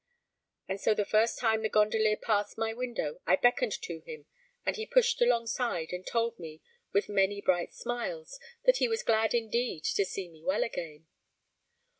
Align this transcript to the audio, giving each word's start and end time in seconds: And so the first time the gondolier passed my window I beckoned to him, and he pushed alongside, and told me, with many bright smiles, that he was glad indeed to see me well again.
And 0.67 0.81
so 0.81 0.95
the 0.95 1.05
first 1.05 1.37
time 1.37 1.61
the 1.61 1.69
gondolier 1.69 2.17
passed 2.17 2.57
my 2.57 2.73
window 2.73 3.19
I 3.27 3.35
beckoned 3.35 3.79
to 3.83 3.99
him, 3.99 4.25
and 4.65 4.75
he 4.75 4.87
pushed 4.87 5.21
alongside, 5.21 5.91
and 5.93 6.07
told 6.07 6.39
me, 6.39 6.59
with 6.91 7.07
many 7.07 7.39
bright 7.39 7.71
smiles, 7.75 8.39
that 8.65 8.77
he 8.77 8.87
was 8.87 9.03
glad 9.03 9.35
indeed 9.35 9.83
to 9.83 10.03
see 10.03 10.27
me 10.27 10.43
well 10.43 10.63
again. 10.63 11.05